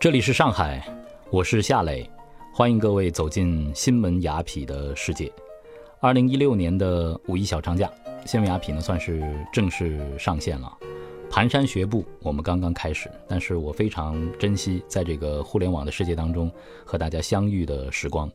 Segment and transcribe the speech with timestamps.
[0.00, 0.82] 这里是上海，
[1.28, 2.08] 我是夏磊，
[2.54, 5.30] 欢迎各位走进新闻雅痞的世界。
[6.00, 7.92] 二零一六年的五一小长假，
[8.24, 10.74] 新闻雅痞呢算是正式上线了。
[11.30, 16.50] 蹒跚学步，我们刚刚开始，但是我非常珍惜在这个互联网的世界当中
[16.82, 18.26] 和大家相遇的时光。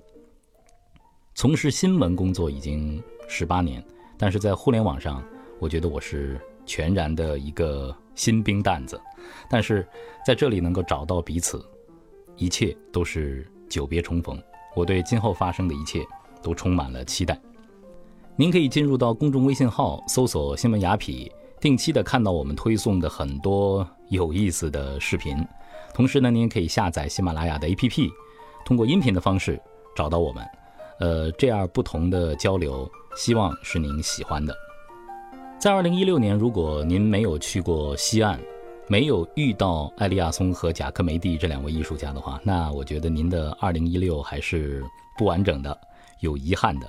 [1.33, 3.83] 从事新闻工作已经十八年，
[4.19, 5.23] 但是在互联网上，
[5.59, 8.99] 我觉得我是全然的一个新兵蛋子。
[9.49, 9.87] 但是
[10.25, 11.63] 在这里能够找到彼此，
[12.37, 14.41] 一切都是久别重逢。
[14.75, 16.05] 我对今后发生的一切
[16.41, 17.39] 都充满了期待。
[18.35, 25.37] 您可以进入到公众微信号搜索“新闻雅痞”，定期的看到我们推送的很多有意思的视频。
[25.93, 28.09] 同时呢，您也可以下载喜马拉雅的 APP，
[28.65, 29.57] 通过音频的方式
[29.95, 30.45] 找到我们。
[30.99, 34.53] 呃，这样不同的交流，希望是您喜欢的。
[35.57, 38.39] 在二零一六年，如果您没有去过西岸，
[38.87, 44.83] 没有遇到艾利亚松和贾科梅蒂这两位艺术家的话，那我觉得您的二零一六还是
[45.17, 45.75] 不完整的，
[46.19, 46.87] 有遗憾的。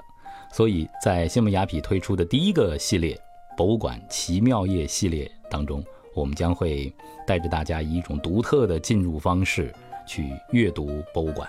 [0.52, 3.14] 所以在新闻雅痞推出的第一个系列
[3.56, 5.82] 《博物馆奇妙夜》系列当中，
[6.14, 6.92] 我们将会
[7.26, 9.72] 带着大家以一种独特的进入方式
[10.06, 11.48] 去阅读博物馆。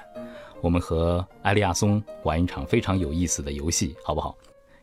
[0.61, 4.35] 我们和艾利亚松玩一场非常有意思的游戏，好不好？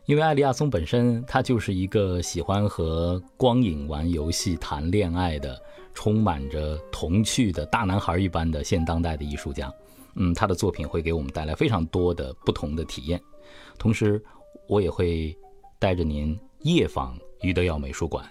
[0.05, 5.59] 因为艾利亚松本身他就是一个喜欢和光影玩游戏、谈恋爱的，
[5.95, 9.73] 充满着童趣的大男孩一般的现当代的艺术家。
[10.13, 13.19] 嗯，他的作品会给我们带来非常多的不同的体验。
[13.79, 14.23] 同时，
[14.67, 15.35] 我也会
[15.79, 18.23] 带着您夜访余德耀美术馆，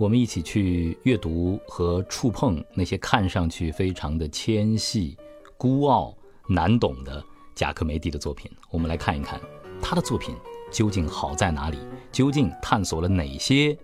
[0.00, 5.16] 我们一起去阅读和触碰那些看上去非常的纤细、
[5.56, 6.12] 孤傲、
[6.48, 8.50] 难懂的贾科梅蒂的作品。
[8.72, 9.40] 我们来看一看
[9.80, 10.34] 他的作品。
[10.74, 11.78] 究竟好在哪里？
[12.10, 13.78] 究竟探索了哪些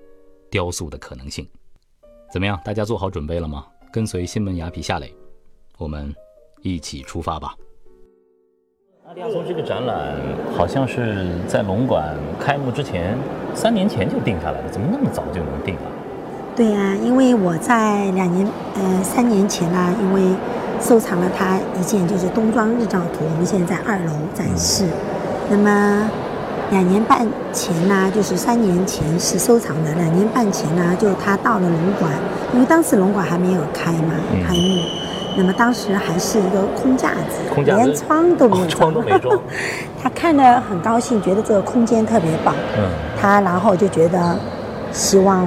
[0.50, 1.48] 雕塑的可能性？
[2.32, 2.58] 怎么样？
[2.64, 3.64] 大家做好准备了吗？
[3.92, 5.14] 跟随新闻雅痞夏磊，
[5.78, 6.12] 我们
[6.62, 7.54] 一起出发吧。
[9.06, 10.16] 阿迪亚松这个展览
[10.56, 13.16] 好像是在龙馆开幕之前
[13.54, 15.82] 三年前就定下来的，怎么那么早就能定了？
[16.56, 20.36] 对呀，因为我在两年呃三年前呢，因为
[20.80, 24.88] 收藏了他一件就是冬装日照图，我们现在在二楼展示，
[25.48, 26.10] 那么。
[26.70, 29.92] 两年半前呢，就是三年前是收藏的。
[29.94, 32.12] 两年半前呢，就他到了龙馆，
[32.54, 34.14] 因为当时龙馆还没有开嘛，
[34.46, 34.82] 开幕。
[35.36, 38.92] 那么当时还是一个空架子，连窗都没有 装。
[38.92, 39.40] 窗都没装。
[40.00, 42.54] 他看了很高兴，觉得这个空间特别棒。
[42.78, 42.88] 嗯。
[43.20, 44.36] 他然后就觉得，
[44.92, 45.46] 希望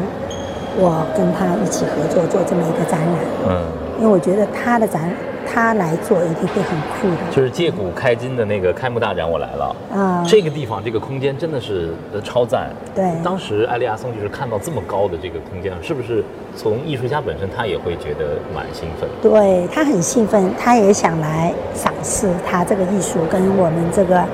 [0.78, 3.20] 我跟他一起合作做这么一个展览。
[3.48, 3.62] 嗯。
[4.00, 5.10] 因为我觉得他的展。
[5.54, 10.26] 他来做一定会很酷的，就是借古开今的那个开幕大展，我来了啊！
[10.28, 11.94] 这个地方这个空间真的是
[12.24, 12.72] 超赞。
[12.96, 16.24] 对，当时艾利亚松就是看到这么高的这个空间，是不是
[16.58, 19.08] 从艺术家本身他也会觉得蛮兴奋？
[19.22, 24.26] 对他很兴奋，他也想来赏识他这个艺术跟我们这个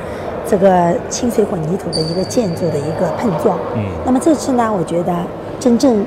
[0.48, 3.60] 这个清水混凝土的一个建筑的一个碰撞。
[3.76, 5.14] 嗯，那么这次呢，我觉得
[5.60, 6.02] 真正。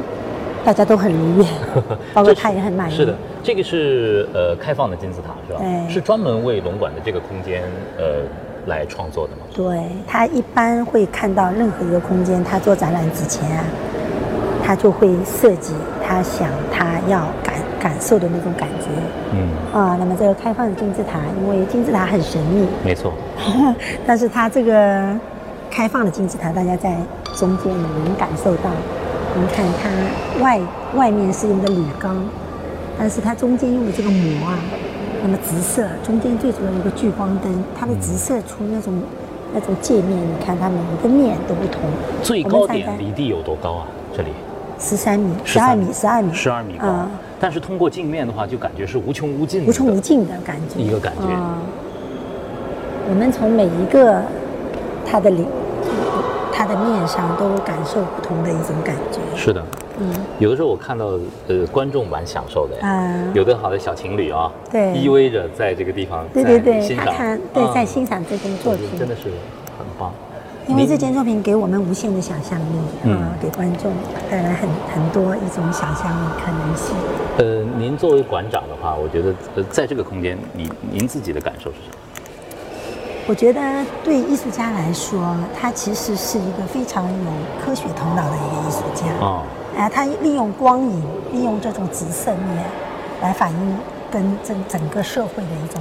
[0.65, 1.47] 大家都很如愿，
[2.15, 2.95] 包括他也很满意。
[2.95, 5.61] 是的，这个是呃开放的金字塔是吧？
[5.89, 7.63] 是专门为龙馆的这个空间
[7.99, 8.23] 呃
[8.67, 9.43] 来创作的吗？
[9.55, 13.65] 对他一般会看到任何一个空间，他做展览之前啊，
[14.65, 15.75] 他就会设计
[16.07, 18.87] 他想他要感感受的那种感觉。
[19.35, 23.13] 嗯啊，那么这个开放的金字塔，因为金字塔很神秘，没错，
[24.07, 25.13] 但是它这个
[25.71, 26.95] 开放的金字塔，大家在
[27.35, 28.71] 中间能感受到。
[29.35, 30.61] 你看它外
[30.95, 32.23] 外面是用的铝钢，
[32.99, 34.59] 但是它中间用的这个膜啊，
[35.23, 38.93] 那么直射中间最主要一个聚光灯，它的直射出那种
[39.55, 41.81] 那种界面，你看它每一个面都不同。
[42.23, 43.87] 最高点离地有多高啊？
[44.15, 44.29] 这里
[44.79, 47.09] 十三米，十二米，十二米，十二米高。
[47.41, 51.23] 但是通过镜面的话，就感觉是无穷无尽，无穷无尽的感觉，一个感觉。
[53.09, 54.23] 我们从每一个
[55.07, 55.47] 它的里。
[57.07, 59.19] 上都感受不同的一种感觉。
[59.37, 59.63] 是的，
[59.99, 61.19] 嗯，有的时候我看到
[61.49, 69.25] 呃观众蛮享受的呀，有的好的小情侣啊，对，依偎着在这个地方，对对对，他看对在欣赏这件作品，真的是
[69.79, 70.13] 很棒。
[70.69, 73.93] 因为这件作品给我们无限的想象力，嗯，给观众
[74.31, 76.95] 带来很很多一种想象力可能性。
[77.39, 81.97] 呃，您作为馆长的话，我觉得呃在这个空间，您您自己的感受是什么？
[83.29, 83.61] 我觉得
[84.03, 87.31] 对艺术家来说，他其实是一个非常有
[87.65, 89.07] 科学头脑的一个艺术家。
[89.21, 89.43] 哦，
[89.77, 91.03] 哎，他利用光影，
[91.33, 92.65] 利用这种直射面，
[93.21, 93.79] 来反映
[94.11, 95.81] 跟整整个社会的一种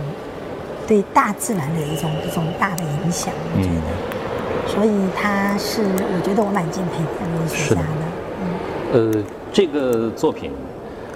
[0.88, 3.34] 对大自然的一种一种大的影响。
[3.56, 7.88] 我觉得，所以他是，我觉得我蛮敬佩这个艺术家的。
[8.94, 10.52] 嗯，呃，这个作品，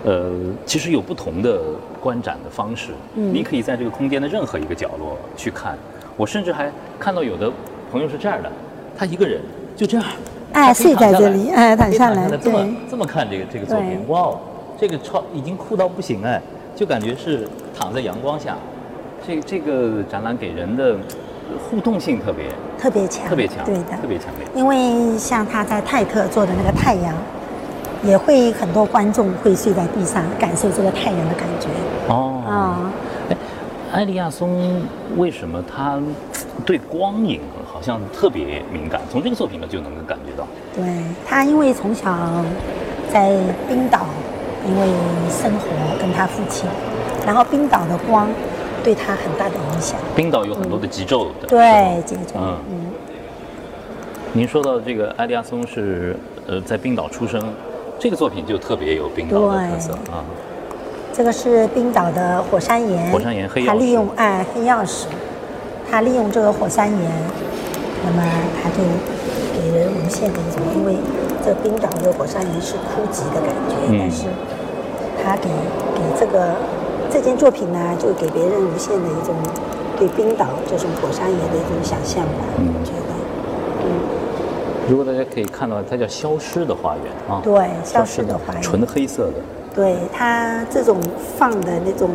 [0.04, 0.32] 呃，
[0.66, 1.62] 其实有不同的
[2.02, 2.94] 观展的方式。
[3.14, 5.78] 嗯你可以在这个空间的任何一个角落去看。
[6.18, 7.52] 我甚至还看到有的
[7.92, 8.52] 朋友是这样的，
[8.98, 9.42] 他一个人
[9.76, 10.06] 就这样，
[10.54, 14.40] 哎睡在这里哎躺下来这么对这么看这个这个作品，哇哦，
[14.80, 16.42] 这个超已经酷到不行哎，
[16.76, 17.48] 就感觉是
[17.78, 18.56] 躺在阳光下。
[19.28, 20.92] 这这个展览给人的
[21.50, 22.46] 呃互动性特别
[22.78, 24.48] 特别强，特别强，对的，特别强烈。
[24.54, 27.14] 因为像他在泰特做的那个太阳，
[28.04, 31.68] 也会很多观众会睡在地上，感受这个太阳的感觉
[32.08, 32.52] 哦啊。
[32.84, 33.05] 哎，
[33.96, 34.82] 艾利亚松
[35.16, 35.98] 为什么他
[36.66, 39.00] 对光影好像特别敏感？
[39.10, 40.46] 从这个作品呢就能够感觉到。
[40.76, 40.84] 对
[41.26, 42.14] 他，因为从小
[43.10, 43.30] 在
[43.70, 44.06] 冰岛，
[44.68, 44.88] 因为
[45.30, 46.70] 生活跟他父亲，
[47.26, 48.28] 然后冰岛的光
[48.84, 49.98] 对他很大的影响。
[50.14, 52.92] 冰岛有很多的极昼对吗，这种，嗯嗯，
[54.34, 56.18] 您说到这个艾利亚松是
[56.48, 57.42] 呃在冰岛出生，
[57.98, 60.22] 这个作品就特别有冰岛的特色对啊。
[61.16, 63.72] 这个是冰岛的火山岩，火山岩黑曜石。
[63.72, 65.08] 它利用哎黑曜石，
[65.90, 67.12] 它利用这个火山岩，
[68.04, 68.22] 那么
[68.62, 68.84] 它就
[69.54, 70.98] 给人无限的一种，因为
[71.46, 73.98] 这冰岛的火山岩是枯竭的感觉，嗯。
[73.98, 74.26] 但是
[75.24, 75.48] 它给
[75.96, 76.54] 给这个
[77.10, 79.34] 这件作品呢，就给别人无限的一种
[79.98, 82.68] 对冰岛这种火山岩的一种想象吧，嗯。
[82.68, 83.16] 我觉得，
[83.86, 83.88] 嗯，
[84.90, 88.62] 如果大家可以看到，它叫消失的花园啊，对消失的花园。
[88.62, 89.40] 纯黑色的，
[89.76, 90.98] 对它这种
[91.38, 92.10] 放的那种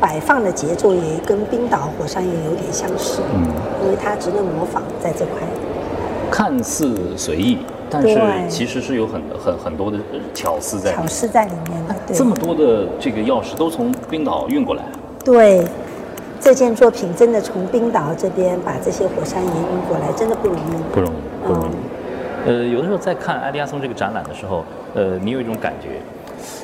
[0.00, 3.42] 摆放的节奏也跟冰岛火山也有点相似，嗯，
[3.84, 5.34] 因为它只能模仿在这块。
[6.30, 7.58] 看似随意，
[7.88, 11.06] 但是对其实是有很很很多的呃巧思在里面。
[11.06, 14.82] 巧思在里面的，对这么多的这个钥匙都从冰岛运过来，
[15.24, 15.64] 对。
[16.40, 20.94] 这件作品真的从冰岛这边把这些火山岩运过来，真的不容易。
[20.94, 21.66] 不容易，不容易。
[21.66, 21.78] 嗯
[22.46, 24.64] 呃，有的时候在看艾利亚松这个展览的时候，
[24.94, 26.00] 呃，你有一种感觉，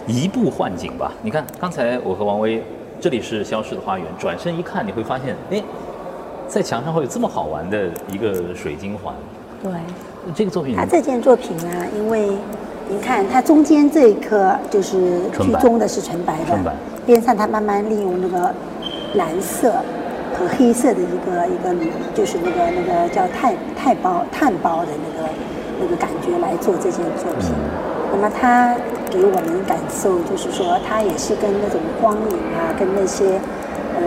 [0.06, 1.12] 移步换景吧。
[1.22, 2.62] 你看，刚才我和王威，
[3.00, 5.62] 这里是消失的花园，转身一看，你会发现，哎，
[6.48, 9.14] 在墙上会有这么好玩的一个水晶环。
[9.62, 9.72] 对，
[10.34, 12.30] 这个作品它这件作品呢，因为
[12.88, 16.74] 你看它中间这一颗就是纯白居中的是纯白的，纯白
[17.06, 18.54] 边上它慢慢利用那个
[19.14, 19.72] 蓝色
[20.38, 21.74] 和黑色的一个一个
[22.14, 25.28] 就是那个那个叫碳碳包碳包的那个
[25.80, 27.50] 那个感觉来做这件作品。
[28.12, 28.76] 那么它
[29.14, 33.38] 给我们感受就是说，它也是跟那种光影啊，跟那些
[33.96, 34.02] 嗯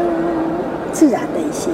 [0.91, 1.71] 自然的一些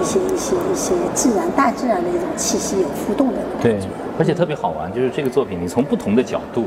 [0.00, 3.88] 一些一些一些自然大自然的一种气息有互动的对感觉。，
[4.20, 6.66] 而且特别好玩，就是这个作品，你从不同的角度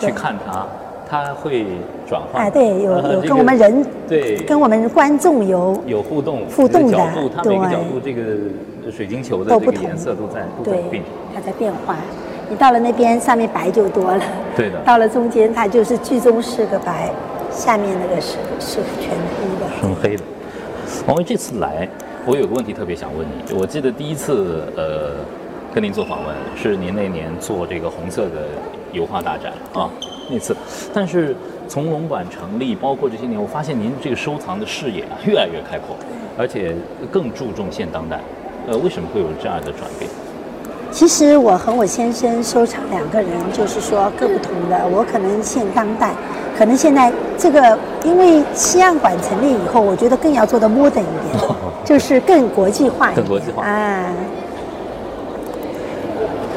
[0.00, 0.66] 去看它，
[1.08, 1.64] 它会
[2.08, 2.40] 转化。
[2.40, 11.94] 哎，对，有有跟我们人，对跟我们观众有有互动，互动的角度，它每个对角度这个水晶球的这个颜色都在都在对变。，它在变化。
[12.50, 14.22] 你到了那边，上面白就多了。
[14.56, 17.10] 对的到了中间，它就是居中是个白，
[17.50, 19.66] 下面那个是是全黑的。
[19.80, 20.24] 全黑的。
[21.06, 21.88] 王威这次来，
[22.24, 23.54] 我有个问题特别想问你。
[23.54, 25.16] 我记得第一次呃
[25.74, 28.48] 跟您做访问是您那年做这个红色的
[28.92, 29.90] 油画大展啊
[30.30, 30.56] 那次，
[30.92, 31.36] 但是
[31.68, 35.94] 从龙馆成立，包括这些年，我发现您这个收藏的视野啊越来越开阔，
[36.38, 36.74] 而且
[37.10, 38.18] 更注重现当代。
[38.66, 40.10] 呃，为什么会有这样的转变？
[40.90, 44.76] 其实我和我先生收藏两个人，就是说各不同的。
[44.88, 46.12] 我可能现当代，
[46.58, 51.44] 可能现在这个，因为西岸馆成立以后，我觉得更要做的 modern 一点，
[51.84, 53.24] 就是更国际化一点。
[53.24, 54.06] 更国际化啊，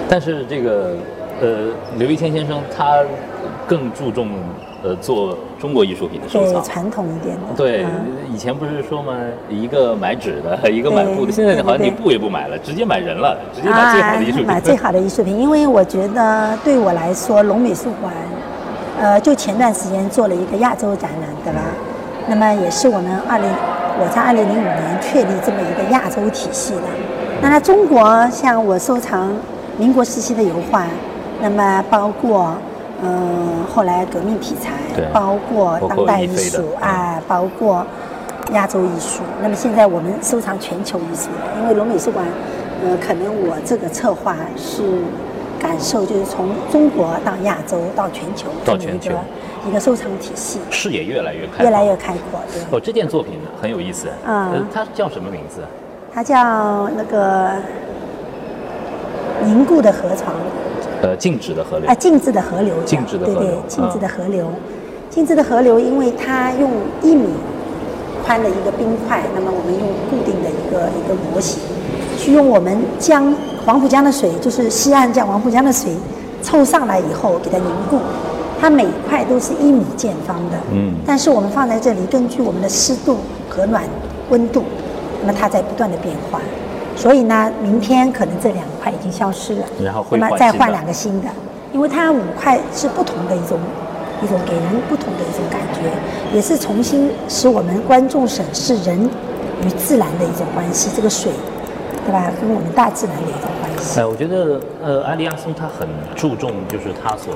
[0.09, 0.95] 但是这个
[1.41, 2.99] 呃，刘一谦先生他
[3.67, 4.29] 更注重
[4.83, 6.53] 呃做中国艺术品的收藏。
[6.53, 7.41] 对传统一点的。
[7.57, 9.13] 对嗯，以前不是说吗？
[9.49, 14.45] 一个买纸的，一个买布的，现在好像你布也不买了，直接买人了，直接买最好的艺术品。
[14.45, 18.13] 啊买最好的艺术品，因为我觉得对我来说，龙美术馆，
[18.99, 21.61] 呃，就前段时间做了一个亚洲展览，对吧？
[22.27, 23.49] 那么也是我们二零，
[23.99, 26.81] 我在二零零五年确立这么一个亚洲体系的。
[27.41, 29.33] 那么中国像我收藏
[29.75, 30.85] 民国时期的油画，
[31.41, 32.53] 那么包括
[33.03, 37.83] 嗯、后来革命题材对，包括当代艺术啊，包括
[38.53, 39.23] 亚洲艺术。
[39.41, 41.29] 那么现在我们收藏全球艺术，
[41.59, 42.23] 因为龙美术馆，
[42.83, 44.83] 呃，可能我这个策划是
[45.59, 49.23] 感受就是从中国到亚洲到全球到全球这么
[49.63, 52.39] 一个一个收藏体系，视野越来越开放，越来越开阔。
[52.53, 54.09] 对，哦，这件作品很有意思。
[54.27, 55.61] 嗯呃，它叫什么名字？
[56.13, 57.49] 它叫那个
[59.43, 60.35] 凝固的河床，
[61.01, 61.95] 呃，静止的河流啊，。
[61.95, 64.47] 静止的河流，静止的河流对对，静止嗯的河流，
[65.09, 67.27] 静止的河流，因为它用一米
[68.25, 71.59] 宽的一个冰块，那么我们用固定的一个一个模型，
[72.17, 73.33] 去用我们将
[73.65, 75.91] 黄浦江的水，就是西岸江黄浦江的水
[76.41, 77.97] 凑上来以后给它凝固，
[78.59, 83.17] 它每一块都是一米见方的，嗯但是我们放在这里，根据我们的湿度
[83.49, 83.83] 和暖
[84.29, 84.63] 温度，
[85.21, 86.39] 那么它在不断的变化。
[87.01, 91.27] 所以呢，明天可能这两块已经消失了，然后会那么再换两个新的，
[91.73, 93.57] 因为它五块是不同的一种
[94.23, 95.89] 一种给人不同的一种感觉，
[96.31, 99.03] 也是重新使我们观众审视人
[99.65, 101.31] 与自然的一种关系，这个水，
[102.05, 102.31] 对吧？
[102.39, 103.99] 跟我们大自然的一种关系。
[103.99, 107.33] 哎，我觉得呃，埃利亚松他很注重就是他所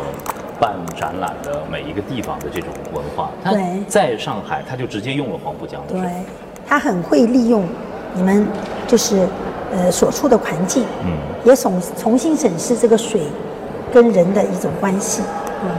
[0.60, 3.32] 办展览的每一个地方的这种文化。
[3.44, 6.10] 他对在上海他就直接用了黄浦江的对水。，
[6.68, 7.64] 他很会利用
[8.14, 8.46] 你们
[8.88, 9.28] 就是
[9.78, 13.22] 呃所处的环境，嗯，也重重新审视这个水
[13.94, 15.22] 跟人的一种关系。
[15.64, 15.70] 嗯，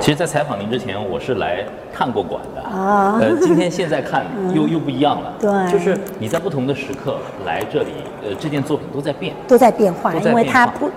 [0.00, 2.62] 其实，在采访您之前，我是来看过馆的。
[2.62, 3.18] 啊。
[3.20, 4.24] 呃，今天现在看
[4.54, 5.32] 又又不一样了。
[5.40, 5.72] 对。
[5.72, 7.88] 就是你在不同的时刻来这里，
[8.22, 9.34] 呃，这件作品都在变。
[9.48, 10.90] 都在变化，因为它不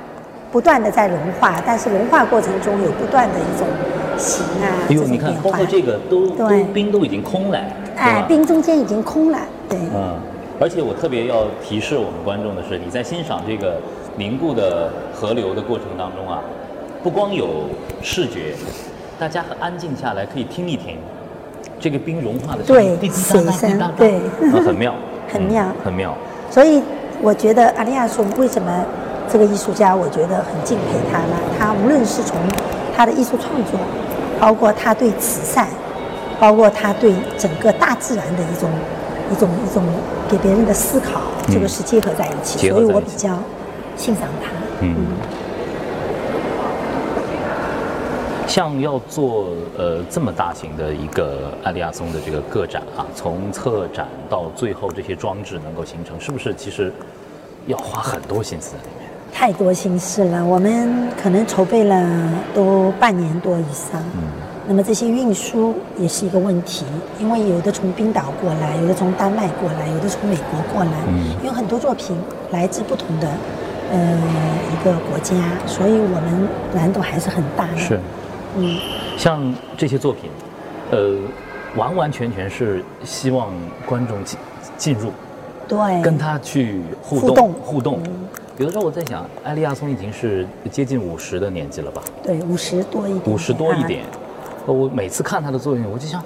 [0.52, 3.68] 不断的在融化，但是融化过程中有不断的一种
[4.18, 5.66] 形啊，哎呦，这种你看，包括。
[5.66, 7.60] 这个都都对冰都已经空了，
[7.98, 10.16] 哎，冰中间已经空了，对，嗯，
[10.60, 13.78] 而且我特别要提示我们观众的是，你在欣赏这个
[14.18, 16.42] 凝固的河流的过程当中啊，
[17.02, 17.70] 不光有
[18.02, 18.54] 视觉，
[19.18, 20.98] 大家很安静下来，可以听一听
[21.80, 24.22] 这个冰融化的声音，对滴滴答答水声滴答答对啊
[24.66, 24.94] 很妙，
[25.32, 26.14] 很妙嗯很妙。
[26.52, 26.82] 所以
[27.22, 28.86] 我觉得阿利亚松为什么
[29.32, 31.40] 这个艺术家，我觉得很敬佩他呢？
[31.58, 32.38] 他无论是从
[32.94, 33.80] 他的艺术创作，
[34.42, 35.70] 包括他对慈善，
[36.38, 38.70] 包括他对整个大自然的一种
[39.32, 39.84] 一种一种
[40.30, 43.38] 给别人的思考，嗯这个是结合在一起，所以我比较
[43.98, 44.52] 欣赏他。
[44.82, 44.96] 嗯，
[48.48, 56.92] 像要做呃这么大型的一个艾利亚松的这个个展啊，从策展到最后这些装置能够形成，是不是其实
[57.68, 59.10] 要花很多心思在里面？
[59.32, 62.10] 太多心事了，我们可能筹备了
[62.56, 64.02] 都半年多以上。
[64.16, 64.22] 嗯，
[64.70, 66.86] 那么这些运输也是一个问题，
[67.20, 72.16] 因为有的从冰岛过来，有的从丹麦过来，有的从美国过来，嗯有很多作品
[72.52, 73.28] 来自不同的
[73.92, 74.16] 呃
[74.72, 75.34] 一个国家，
[75.66, 77.78] 所以我们难度还是很大的。
[77.78, 78.00] 是，
[78.58, 78.78] 嗯，
[79.18, 80.30] 像这些作品，
[80.92, 81.18] 呃，
[81.76, 83.52] 完完全全是希望
[83.88, 84.38] 观众进
[84.78, 85.12] 进入，
[85.68, 88.28] 对，跟他去互动互动互动嗯。
[88.60, 92.04] 有的时候我在想，艾利亚松已经是接近五十的年纪了吧？
[92.22, 94.04] 对五十多一点，五十多一啊点。
[94.04, 94.19] 呃
[94.72, 96.24] 我每次看他的作品，我就想，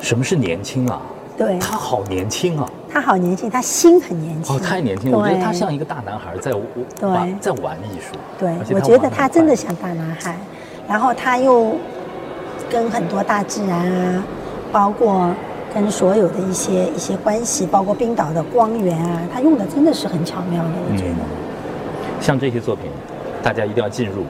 [0.00, 1.00] 什么是年轻啊？
[1.36, 2.70] 对他好年轻啊！
[2.88, 4.54] 他好年轻，他心很年轻。
[4.54, 6.52] 哦，太年轻了，我觉得他像一个大男孩在
[7.00, 8.16] 玩在玩艺术。
[8.38, 10.36] 对我觉得他真的像大男孩，
[10.88, 11.74] 然后他又
[12.70, 14.24] 跟很多大自然啊，
[14.70, 15.28] 包括
[15.74, 21.10] 跟所有的一些一些关系，包括冰岛的光源啊，他用的真的是很巧妙的，我觉得。
[21.10, 21.44] 嗯
[22.20, 22.90] 像这些作品，
[23.42, 24.22] 大家一定要进入，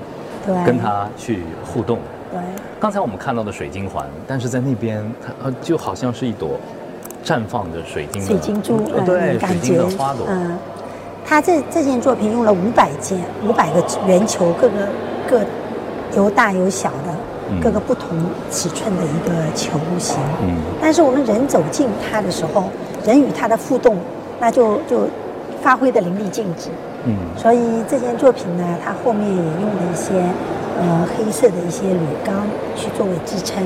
[0.44, 1.98] 对，跟他去互动。
[2.34, 2.42] 对
[2.80, 6.58] 刚才我们看到的水晶环，但是在那边它呃就好像是一朵
[7.24, 10.26] 绽放着水晶的水晶珠，呃对，水感晶觉的花朵。
[10.28, 10.58] 嗯，
[11.24, 14.88] 他这这件作品用了五百件，五百个圆球，各个
[15.28, 15.40] 各
[16.16, 17.14] 有大有小的，
[17.50, 18.10] 嗯各个不同
[18.50, 20.18] 尺寸的一个球形。
[20.42, 22.64] 嗯但是我们人走近它的时候，
[23.06, 23.96] 人与它的互动，
[24.40, 25.08] 那就就
[25.62, 26.68] 发挥的淋漓尽致。
[27.06, 30.12] 嗯所以这件作品呢，它后面也用了一些
[30.78, 33.62] 呃黑色的一些铝钢去作为支撑，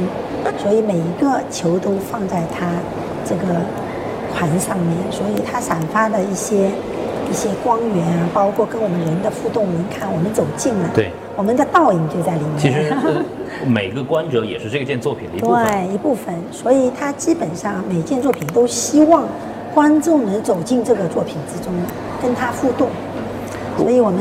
[0.58, 2.66] 所以每一个球都放在它
[3.24, 3.54] 这个
[4.34, 6.70] 环上面，所以它散发的一些
[7.30, 12.58] 一些光源啊，包括跟我们人的互动，您看我们走近了，对，我们的倒影就在里面。
[12.58, 13.22] 其实、呃、
[13.66, 15.66] 每个观者也是这件作品的一部分。
[15.66, 19.24] 对，一部分，所以它基本上每件作品都希望
[19.74, 21.72] 观众能走进这个作品之中，
[22.22, 22.88] 跟它互动。
[23.76, 24.20] 所以我们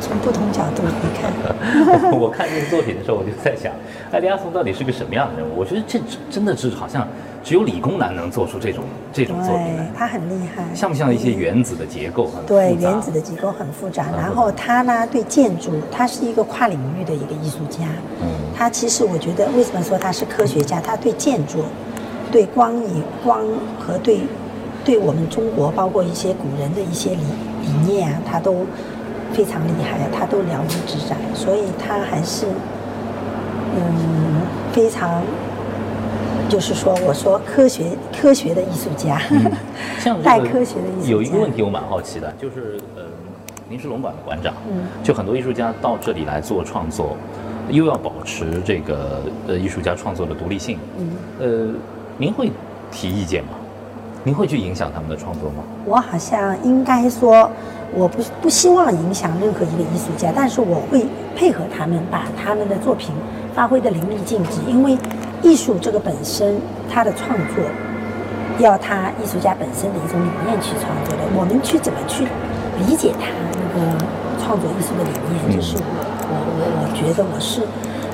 [0.00, 3.72] 从不同角度来看， 我看这个作品的时候，我就在想，
[4.12, 5.58] 艾利亚松到底是个什么样的人物？
[5.58, 6.00] 我觉得这
[6.30, 7.06] 真的是好像
[7.42, 12.26] 只有理工男能做出这种这种作品来，他很厉害，像不像一些原子的结构？
[12.26, 17.84] 很对原子的结构很复杂，很复杂然后他呢对建筑，他是一个跨领域的一个艺术家。
[18.20, 20.80] 嗯他其实我觉得，为什么说他是科学家？
[20.80, 21.62] 他对建筑、
[22.32, 23.40] 对光影、光
[23.78, 24.22] 和对
[24.84, 27.20] 对我们中国，包括一些古人的一些理
[27.62, 28.66] 理念啊，他都
[29.32, 32.46] 非常厉害，他都了如指掌，所以他还是
[33.76, 34.40] 嗯
[34.72, 35.22] 非常，
[36.48, 39.20] 就是说我说科学科学的艺术家，
[40.00, 41.10] 像这个带科学的艺术家。
[41.10, 43.02] 有一个问题我蛮好奇的，就是呃，
[43.68, 47.16] 您是龙馆的馆长，嗯就很多艺术家到这里来做创作，
[47.68, 51.10] 又要保持这个呃艺术家创作的独立性，嗯。
[51.40, 51.74] 呃，
[52.16, 52.50] 您会
[52.90, 53.50] 提意见吗？
[54.28, 55.64] 您会去影响他们的创作吗？
[55.86, 57.50] 我好像应该说，
[57.94, 63.14] 我不不希望影响任何一个艺术家，但是我会配合他们，把他们的作品
[63.54, 64.60] 发挥的淋漓尽致。
[64.66, 64.98] 因为
[65.40, 66.60] 艺术这个本身，
[66.92, 67.64] 它的创作
[68.58, 71.24] 要他艺术家本身的一种理念去创作的。
[71.34, 72.24] 我们去怎么去
[72.86, 73.96] 理解他那个
[74.44, 75.80] 创作艺术的理念，就是我
[76.28, 77.62] 我我我觉得我是。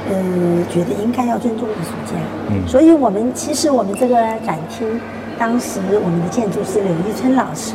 [0.06, 2.12] 嗯，觉得应该要尊重艺术家。
[2.50, 4.14] 嗯，所以我们其实我们这个
[4.46, 5.00] 展厅。
[5.38, 7.74] 当时我们的建筑师柳一春老师，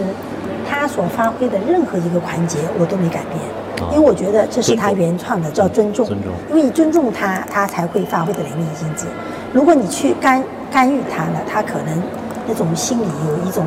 [0.70, 6.06] 他所发挥的任何一个环节我都没改变，因为我觉得这是他原创的，叫尊重。
[6.06, 6.32] 尊重。
[6.50, 9.06] 因为你尊重他，他才会发挥的淋漓尽致。
[9.54, 12.02] 如果你去干干预他了，他可能
[12.48, 13.66] 那种心里有一种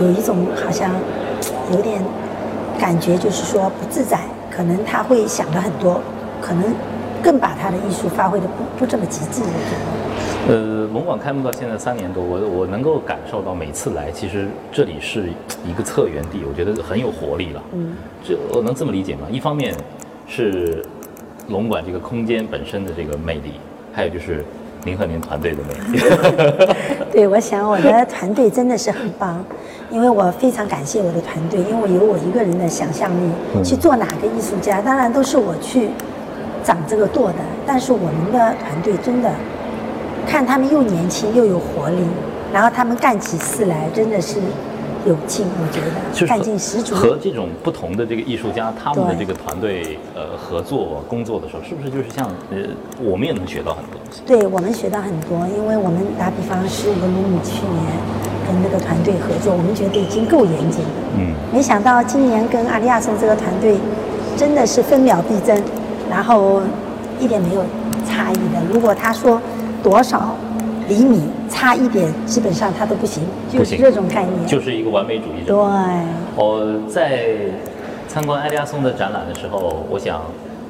[0.00, 0.90] 有一种好像
[1.72, 2.02] 有点
[2.78, 4.20] 感觉，就是说不自在，
[4.50, 6.00] 可能他会想的很多，
[6.40, 6.64] 可能
[7.22, 9.40] 更把他的艺术发挥的不不这么极致。
[9.42, 10.15] 我觉得。
[10.48, 15.24] 呃，龙馆开幕到现在三年多，我我能够感受到每次来，其实这里是
[15.66, 17.60] 一个策源地，我觉得很有活力了。
[17.72, 19.22] 嗯，这我能这么理解吗？
[19.28, 19.74] 一方面
[20.28, 20.84] 是
[21.48, 23.54] 龙馆这个空间本身的这个魅力，
[23.92, 24.44] 还有就是
[24.84, 26.00] 您和您团队的魅力。
[27.10, 29.44] 对，我想我的团队真的是很棒，
[29.90, 35.88] 因为我非常感谢我的团队，因为我有我一个人的想象力去做哪个艺术家，当然都是我去
[36.62, 39.28] 长这个舵的，但是我们的团队真的。
[40.26, 42.02] 看他们又年轻又有活力，
[42.52, 44.38] 然后他们干起事来真的是
[45.06, 46.94] 有劲，我觉得干劲十足。
[46.94, 52.58] 和这种不同的这个艺术家，他们的这个团队呃合作工作的时候，是不是就是像呃
[53.00, 54.20] 我们也能学到很多东西？
[54.26, 57.86] 对我们学到很多，因为我们打比方十五个母女去年
[58.46, 60.90] 跟那个团队合作，我们觉得已经够严谨了。
[61.18, 61.32] 嗯。
[61.52, 63.78] 没想到今年跟阿利亚松这个团队
[64.36, 65.56] 真的是分秒必争，
[66.10, 66.60] 然后
[67.20, 67.62] 一点没有
[68.04, 68.60] 差异的。
[68.72, 69.40] 如果他说。
[69.86, 70.34] 多少
[70.88, 75.54] 厘米差一点，基本上它都不行，就是这种概念，就是一个完美主义者。
[75.54, 75.56] 对，
[76.34, 77.36] 我在
[78.08, 80.22] 参观埃利亚松的展览的时候，我想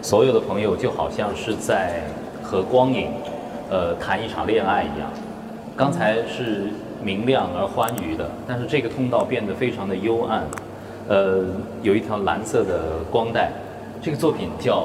[0.02, 2.02] 所有的朋友就好像是在
[2.43, 3.08] 和光影，
[3.71, 5.08] 呃，谈一场恋爱一样。
[5.75, 6.69] 刚才是
[7.02, 10.43] 明亮而欢愉的，但是这个通道变得非常的幽暗，
[11.08, 11.43] 呃，
[11.80, 13.50] 有一条蓝色的光带。
[14.02, 14.84] 这个作品叫。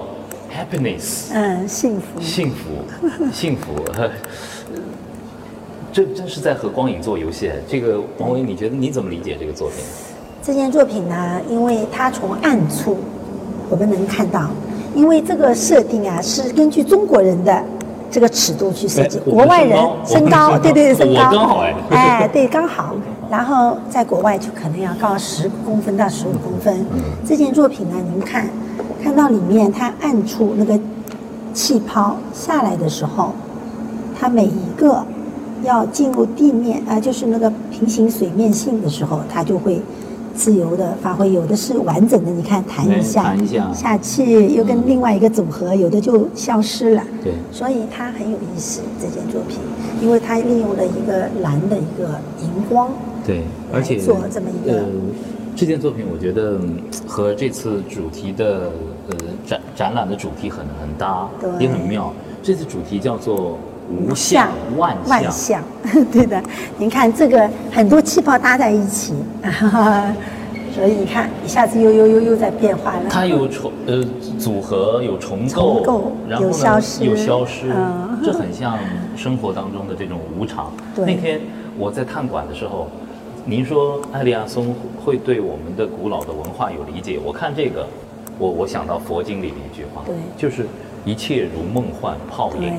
[0.51, 2.69] Happiness，嗯，幸福，幸福，
[3.31, 3.73] 幸福，
[5.93, 7.49] 这真是在和光影做游戏。
[7.67, 9.77] 这个王维，你觉得你怎么理解这个作品？
[10.43, 12.97] 这件作品呢，因为它从暗处
[13.69, 14.49] 我们能看到，
[14.93, 17.63] 因为这个设定啊是根据中国人的
[18.09, 22.95] 这个尺度去设计，国外人身高，对对对，身高刚好哎，哎，对，刚好。
[23.29, 26.85] 然后在国外就可能要高十公分到十五公分。
[27.25, 28.49] 这件作品呢，您看。
[29.03, 30.79] 看到里面，它暗处那个
[31.53, 33.33] 气泡下来的时候，
[34.17, 35.03] 它每一个
[35.63, 39.81] 要进入地面啊，就是那个平行水面性的时候，它就会
[40.35, 41.31] 自由的发挥。
[41.31, 43.35] 有的是完整的，你看弹一下，
[43.73, 47.03] 下去又跟另外一个组合，有的就消失了。
[47.23, 49.57] 对，所以它很有意思这件作品，
[50.01, 52.89] 因为它利用了一个蓝的一个荧光，
[53.25, 54.83] 对，而且做这么一个。
[55.55, 56.59] 这件作品我觉得
[57.07, 58.71] 和这次主题的
[59.09, 61.27] 呃展展览的主题很很搭，
[61.59, 62.11] 也很妙。
[62.41, 63.59] 这次主题叫做
[63.89, 64.97] 无相万
[65.31, 65.63] 象，
[66.11, 66.41] 对的。
[66.77, 69.13] 您看这个很多气泡搭在一起，
[70.73, 73.03] 所以你看一下子又又又又在变化了。
[73.09, 74.03] 它有重呃
[74.39, 76.51] 组合，有重构，重构然后呢
[77.01, 77.71] 又消失，
[78.23, 78.79] 这很像
[79.15, 80.71] 生活当中的这种无常。
[80.95, 81.39] 那天
[81.77, 82.87] 我在探馆的时候。
[83.43, 87.19] 您说艾利亚松会对我们的古老的文化有理解？
[87.23, 87.87] 我看这个，
[88.37, 90.67] 我我想到佛经里的一句话，对，就是
[91.03, 92.73] 一切如梦幻泡影。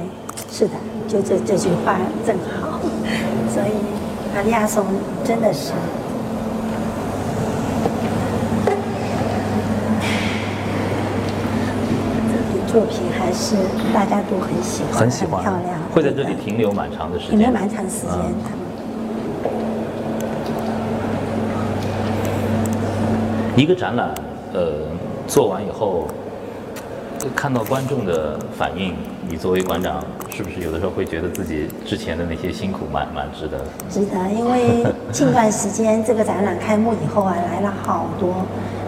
[0.50, 0.74] 是的，
[1.08, 2.78] 就这这句话正好。
[3.52, 4.86] 所以阿利亚松
[5.24, 5.72] 真的是，
[12.68, 13.56] 作品还是
[13.92, 18.61] 大家都很喜欢，很喜欢，漂亮，会在这里停留蛮长的时间，停留蛮长时间。
[23.62, 24.08] 一个展览，
[24.52, 24.72] 呃，
[25.28, 26.08] 做完以后，
[27.32, 28.92] 看到观众的反应，
[29.28, 33.58] 你作为馆长，是不是有的时候会觉得自己之前的那些辛苦蛮蛮值得？
[33.88, 38.34] 值得，因为近段时间这个展览开幕以后啊，来了好多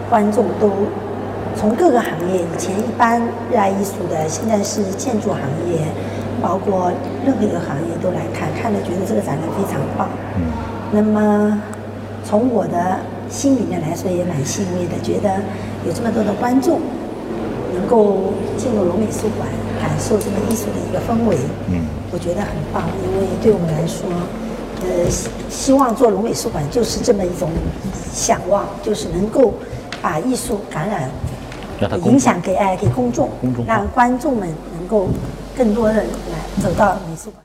[0.09, 0.69] 观众，都
[1.55, 5.39] 从各个行业，以前一般热爱艺术的，现在是建筑行
[5.71, 5.87] 业，
[6.41, 6.91] 包括
[7.25, 10.09] 任何一个行业都来看，看了觉得这个展览非常棒。
[10.35, 10.51] 嗯。
[10.91, 11.61] 那么
[12.25, 12.99] 从我的。
[13.29, 15.41] 心里面来说也蛮欣慰的，觉得
[15.85, 16.79] 有这么多的观众
[17.73, 19.47] 能够进入龙美术馆，
[19.81, 21.37] 感受这个艺术的一个氛围，
[21.69, 22.83] 嗯，我觉得很棒。
[23.03, 24.07] 因为对我们来说，
[24.81, 27.49] 呃希希望做龙美术馆，就是这么一种
[28.13, 29.53] 想望，就是能够
[30.01, 31.09] 把艺术感染
[32.05, 35.07] 影响给哎给公众，公众让观众们能够
[35.57, 37.43] 更多的来走到美术馆。